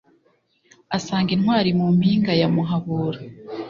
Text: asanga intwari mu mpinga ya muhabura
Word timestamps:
asanga 0.97 1.29
intwari 1.35 1.69
mu 1.79 1.87
mpinga 1.97 2.31
ya 2.41 2.47
muhabura 2.53 3.19